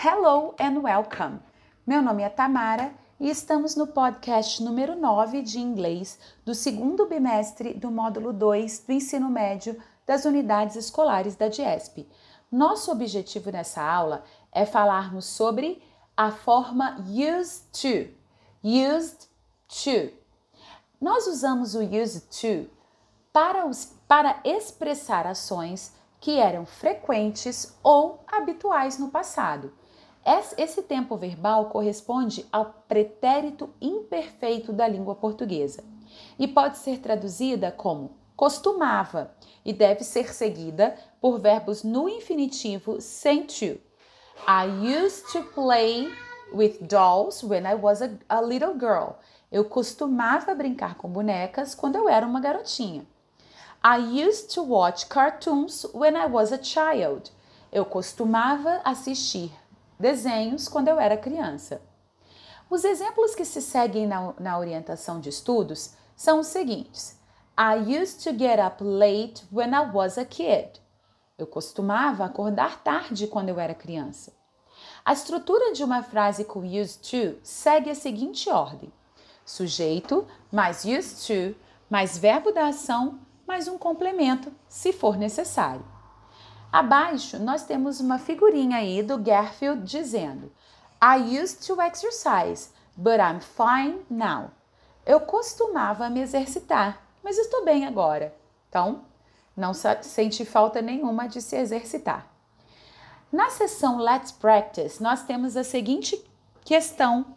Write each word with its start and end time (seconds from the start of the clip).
Hello 0.00 0.54
and 0.60 0.80
welcome! 0.80 1.40
Meu 1.84 2.00
nome 2.00 2.22
é 2.22 2.28
Tamara 2.28 2.94
e 3.18 3.28
estamos 3.28 3.74
no 3.74 3.84
podcast 3.84 4.62
número 4.62 4.94
9 4.94 5.42
de 5.42 5.58
inglês 5.58 6.16
do 6.44 6.54
segundo 6.54 7.04
bimestre 7.06 7.74
do 7.74 7.90
módulo 7.90 8.32
2 8.32 8.84
do 8.86 8.92
ensino 8.92 9.28
médio 9.28 9.76
das 10.06 10.24
unidades 10.24 10.76
escolares 10.76 11.34
da 11.34 11.48
DIESP. 11.48 12.08
Nosso 12.48 12.92
objetivo 12.92 13.50
nessa 13.50 13.82
aula 13.82 14.22
é 14.52 14.64
falarmos 14.64 15.24
sobre 15.24 15.82
a 16.16 16.30
forma 16.30 16.96
used 17.08 17.64
to. 17.72 18.08
Used 18.62 19.26
to. 19.66 20.12
Nós 21.00 21.26
usamos 21.26 21.74
o 21.74 21.82
used 21.82 22.28
to 22.40 22.70
para, 23.32 23.66
os, 23.66 23.96
para 24.06 24.38
expressar 24.44 25.26
ações 25.26 25.92
que 26.20 26.38
eram 26.38 26.64
frequentes 26.64 27.76
ou 27.82 28.22
habituais 28.28 28.96
no 28.96 29.08
passado. 29.08 29.72
Esse 30.24 30.82
tempo 30.82 31.16
verbal 31.16 31.66
corresponde 31.66 32.44
ao 32.52 32.66
pretérito 32.86 33.70
imperfeito 33.80 34.72
da 34.72 34.86
língua 34.86 35.14
portuguesa 35.14 35.82
e 36.38 36.46
pode 36.46 36.78
ser 36.78 36.98
traduzida 36.98 37.70
como 37.70 38.16
costumava 38.36 39.32
e 39.64 39.72
deve 39.72 40.04
ser 40.04 40.32
seguida 40.32 40.96
por 41.20 41.40
verbos 41.40 41.82
no 41.82 42.08
infinitivo 42.08 43.00
sem 43.00 43.44
to. 43.46 43.80
I 44.46 44.66
used 45.04 45.32
to 45.32 45.42
play 45.42 46.08
with 46.52 46.78
dolls 46.82 47.42
when 47.42 47.66
I 47.66 47.74
was 47.74 48.00
a, 48.00 48.10
a 48.28 48.40
little 48.40 48.74
girl. 48.78 49.16
Eu 49.50 49.64
costumava 49.64 50.54
brincar 50.54 50.94
com 50.96 51.08
bonecas 51.08 51.74
quando 51.74 51.96
eu 51.96 52.08
era 52.08 52.26
uma 52.26 52.40
garotinha. 52.40 53.04
I 53.84 54.26
used 54.26 54.54
to 54.54 54.62
watch 54.62 55.06
cartoons 55.06 55.84
when 55.94 56.14
I 56.14 56.26
was 56.26 56.52
a 56.52 56.62
child. 56.62 57.32
Eu 57.72 57.84
costumava 57.84 58.80
assistir 58.84 59.50
desenhos 59.98 60.68
quando 60.68 60.88
eu 60.88 60.98
era 60.98 61.16
criança. 61.16 61.82
Os 62.70 62.84
exemplos 62.84 63.34
que 63.34 63.44
se 63.44 63.62
seguem 63.62 64.06
na, 64.06 64.34
na 64.38 64.58
orientação 64.58 65.20
de 65.20 65.28
estudos 65.28 65.94
são 66.14 66.40
os 66.40 66.48
seguintes: 66.48 67.18
I 67.58 68.00
used 68.00 68.22
to 68.24 68.38
get 68.38 68.58
up 68.58 68.82
late 68.82 69.44
when 69.50 69.70
I 69.70 69.90
was 69.92 70.18
a 70.18 70.24
kid. 70.24 70.80
Eu 71.38 71.46
costumava 71.46 72.24
acordar 72.24 72.82
tarde 72.82 73.26
quando 73.26 73.48
eu 73.48 73.58
era 73.58 73.74
criança. 73.74 74.32
A 75.04 75.12
estrutura 75.12 75.72
de 75.72 75.82
uma 75.82 76.02
frase 76.02 76.44
com 76.44 76.60
used 76.60 77.00
to 77.10 77.38
segue 77.42 77.90
a 77.90 77.94
seguinte 77.94 78.50
ordem: 78.50 78.92
sujeito 79.44 80.26
mais 80.52 80.84
used 80.84 81.26
to 81.26 81.58
mais 81.88 82.18
verbo 82.18 82.52
da 82.52 82.68
ação 82.68 83.18
mais 83.46 83.66
um 83.66 83.78
complemento, 83.78 84.52
se 84.68 84.92
for 84.92 85.16
necessário. 85.16 85.82
Abaixo, 86.70 87.38
nós 87.38 87.64
temos 87.64 87.98
uma 87.98 88.18
figurinha 88.18 88.76
aí 88.76 89.02
do 89.02 89.16
Garfield 89.16 89.82
dizendo: 89.84 90.52
I 91.02 91.40
used 91.40 91.66
to 91.66 91.80
exercise, 91.80 92.70
but 92.94 93.14
I'm 93.14 93.40
fine 93.40 94.04
now. 94.10 94.50
Eu 95.06 95.20
costumava 95.20 96.10
me 96.10 96.20
exercitar, 96.20 97.02
mas 97.24 97.38
estou 97.38 97.64
bem 97.64 97.86
agora. 97.86 98.34
Então, 98.68 99.04
não 99.56 99.72
senti 99.72 100.44
falta 100.44 100.82
nenhuma 100.82 101.26
de 101.26 101.40
se 101.40 101.56
exercitar. 101.56 102.26
Na 103.32 103.48
seção 103.48 103.98
Let's 103.98 104.30
Practice, 104.30 105.02
nós 105.02 105.22
temos 105.22 105.56
a 105.56 105.64
seguinte 105.64 106.22
questão 106.64 107.34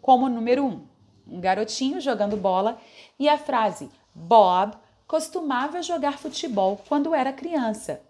como 0.00 0.28
número 0.28 0.64
1. 0.64 0.68
Um, 0.68 0.88
um 1.26 1.40
garotinho 1.40 2.00
jogando 2.00 2.36
bola 2.36 2.78
e 3.18 3.28
a 3.28 3.36
frase 3.36 3.90
Bob 4.14 4.76
costumava 5.06 5.82
jogar 5.82 6.18
futebol 6.18 6.80
quando 6.88 7.14
era 7.14 7.32
criança. 7.32 8.00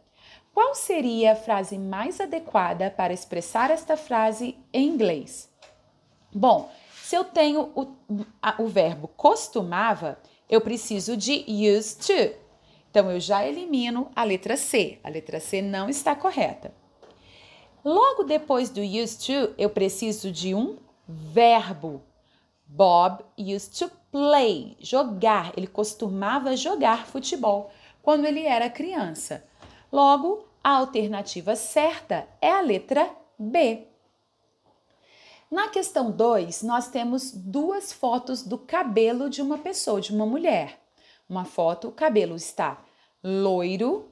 Qual 0.54 0.74
seria 0.74 1.32
a 1.32 1.36
frase 1.36 1.78
mais 1.78 2.20
adequada 2.20 2.90
para 2.90 3.12
expressar 3.12 3.70
esta 3.70 3.96
frase 3.96 4.56
em 4.72 4.86
inglês? 4.86 5.50
Bom, 6.32 6.70
se 7.02 7.16
eu 7.16 7.24
tenho 7.24 7.72
o, 7.74 7.96
o 8.58 8.66
verbo 8.68 9.08
costumava, 9.08 10.18
eu 10.48 10.60
preciso 10.60 11.16
de 11.16 11.44
used 11.48 12.06
to. 12.06 12.34
Então 12.90 13.10
eu 13.10 13.18
já 13.18 13.46
elimino 13.46 14.10
a 14.14 14.22
letra 14.22 14.56
C. 14.56 14.98
A 15.02 15.08
letra 15.08 15.40
C 15.40 15.62
não 15.62 15.88
está 15.88 16.14
correta. 16.14 16.74
Logo 17.82 18.22
depois 18.22 18.68
do 18.68 18.82
used 18.82 19.26
to, 19.26 19.54
eu 19.56 19.70
preciso 19.70 20.30
de 20.30 20.54
um 20.54 20.78
verbo. 21.08 22.02
Bob 22.66 23.24
used 23.38 23.78
to 23.78 23.90
play, 24.10 24.76
jogar. 24.78 25.52
Ele 25.56 25.66
costumava 25.66 26.56
jogar 26.56 27.06
futebol 27.06 27.70
quando 28.02 28.26
ele 28.26 28.44
era 28.44 28.70
criança. 28.70 29.44
Logo, 29.92 30.48
a 30.64 30.78
alternativa 30.78 31.54
certa 31.54 32.26
é 32.40 32.50
a 32.50 32.62
letra 32.62 33.14
B. 33.38 33.86
Na 35.50 35.68
questão 35.68 36.10
2, 36.10 36.62
nós 36.62 36.88
temos 36.88 37.30
duas 37.30 37.92
fotos 37.92 38.42
do 38.42 38.56
cabelo 38.56 39.28
de 39.28 39.42
uma 39.42 39.58
pessoa, 39.58 40.00
de 40.00 40.10
uma 40.10 40.24
mulher. 40.24 40.80
Uma 41.28 41.44
foto, 41.44 41.88
o 41.88 41.92
cabelo 41.92 42.34
está 42.34 42.82
loiro 43.22 44.08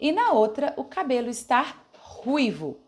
e 0.00 0.10
na 0.10 0.32
outra, 0.32 0.74
o 0.76 0.82
cabelo 0.82 1.28
está 1.28 1.76
ruivo. 1.96 2.78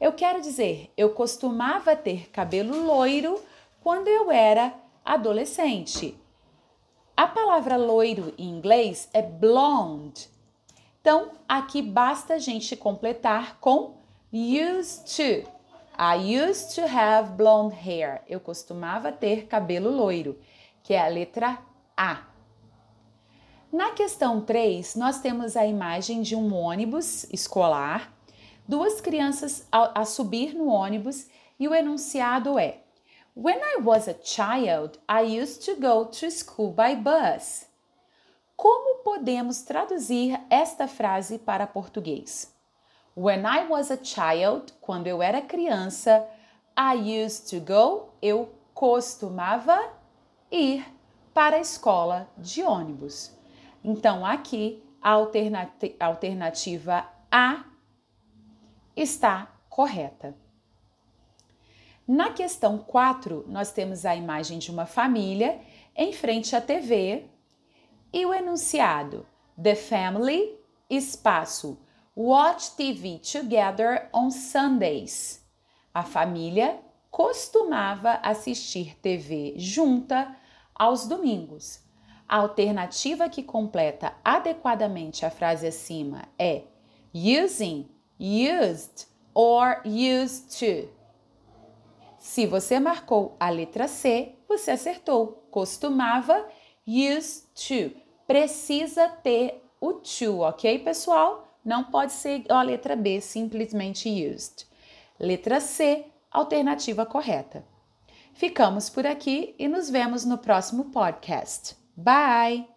Eu 0.00 0.12
quero 0.14 0.40
dizer, 0.40 0.92
eu 0.96 1.10
costumava 1.10 1.94
ter 1.94 2.28
cabelo 2.30 2.84
loiro 2.84 3.40
quando 3.80 4.08
eu 4.08 4.32
era 4.32 4.74
adolescente. 5.04 6.18
A 7.16 7.28
palavra 7.28 7.76
loiro 7.76 8.34
em 8.36 8.48
inglês 8.48 9.08
é 9.12 9.22
blonde. 9.22 10.31
Então, 11.02 11.32
aqui 11.48 11.82
basta 11.82 12.34
a 12.34 12.38
gente 12.38 12.76
completar 12.76 13.58
com 13.58 13.96
used 14.32 15.04
to. 15.16 15.50
I 15.98 16.38
used 16.40 16.76
to 16.76 16.82
have 16.82 17.32
blonde 17.32 17.74
hair. 17.74 18.22
Eu 18.28 18.38
costumava 18.38 19.10
ter 19.10 19.48
cabelo 19.48 19.90
loiro, 19.90 20.38
que 20.80 20.94
é 20.94 21.00
a 21.04 21.08
letra 21.08 21.58
A. 21.96 22.22
Na 23.72 23.90
questão 23.90 24.42
3, 24.42 24.94
nós 24.94 25.18
temos 25.18 25.56
a 25.56 25.66
imagem 25.66 26.22
de 26.22 26.36
um 26.36 26.54
ônibus 26.54 27.24
escolar, 27.32 28.14
duas 28.68 29.00
crianças 29.00 29.66
a, 29.72 30.02
a 30.02 30.04
subir 30.04 30.54
no 30.54 30.68
ônibus 30.68 31.26
e 31.58 31.66
o 31.66 31.74
enunciado 31.74 32.60
é: 32.60 32.80
When 33.34 33.58
I 33.58 33.82
was 33.82 34.06
a 34.06 34.14
child, 34.22 35.00
I 35.10 35.42
used 35.42 35.64
to 35.64 35.74
go 35.80 36.04
to 36.04 36.30
school 36.30 36.72
by 36.72 36.94
bus. 36.94 37.71
Como 38.62 39.02
podemos 39.02 39.62
traduzir 39.62 40.40
esta 40.48 40.86
frase 40.86 41.36
para 41.36 41.66
português? 41.66 42.54
When 43.16 43.40
I 43.40 43.66
was 43.68 43.90
a 43.90 43.98
child, 44.00 44.72
quando 44.80 45.08
eu 45.08 45.20
era 45.20 45.42
criança, 45.42 46.24
I 46.78 47.24
used 47.24 47.50
to 47.50 47.58
go, 47.58 48.10
eu 48.22 48.54
costumava 48.72 49.76
ir 50.48 50.86
para 51.34 51.56
a 51.56 51.60
escola 51.60 52.30
de 52.38 52.62
ônibus. 52.62 53.36
Então, 53.82 54.24
aqui, 54.24 54.80
a 55.02 55.10
alternativa 55.98 57.04
A 57.32 57.64
está 58.94 59.52
correta. 59.68 60.36
Na 62.06 62.30
questão 62.30 62.78
4, 62.78 63.44
nós 63.48 63.72
temos 63.72 64.06
a 64.06 64.14
imagem 64.14 64.60
de 64.60 64.70
uma 64.70 64.86
família 64.86 65.60
em 65.96 66.12
frente 66.12 66.54
à 66.54 66.60
TV 66.60 67.31
e 68.12 68.26
o 68.26 68.34
enunciado 68.34 69.26
The 69.60 69.74
family, 69.74 70.58
espaço, 70.88 71.78
watch 72.16 72.72
TV 72.76 73.18
together 73.18 74.08
on 74.12 74.30
Sundays. 74.30 75.44
A 75.94 76.02
família 76.02 76.80
costumava 77.10 78.18
assistir 78.22 78.96
TV 78.98 79.54
junta 79.56 80.34
aos 80.74 81.06
domingos. 81.06 81.80
A 82.26 82.38
alternativa 82.38 83.28
que 83.28 83.42
completa 83.42 84.14
adequadamente 84.24 85.26
a 85.26 85.30
frase 85.30 85.66
acima 85.66 86.22
é 86.38 86.64
using, 87.14 87.90
used 88.18 89.06
or 89.34 89.82
used 89.84 90.58
to. 90.58 90.88
Se 92.18 92.46
você 92.46 92.80
marcou 92.80 93.36
a 93.38 93.50
letra 93.50 93.86
C, 93.86 94.34
você 94.48 94.70
acertou. 94.70 95.46
Costumava 95.50 96.46
used 96.86 97.48
to. 97.54 97.94
Precisa 98.32 99.10
ter 99.10 99.62
o 99.78 99.92
to, 99.92 100.38
ok, 100.38 100.78
pessoal? 100.78 101.54
Não 101.62 101.84
pode 101.84 102.12
ser 102.12 102.46
a 102.48 102.62
letra 102.62 102.96
B, 102.96 103.20
simplesmente 103.20 104.08
used. 104.08 104.66
Letra 105.20 105.60
C, 105.60 106.06
alternativa 106.30 107.04
correta. 107.04 107.62
Ficamos 108.32 108.88
por 108.88 109.06
aqui 109.06 109.54
e 109.58 109.68
nos 109.68 109.90
vemos 109.90 110.24
no 110.24 110.38
próximo 110.38 110.86
podcast. 110.86 111.76
Bye! 111.94 112.71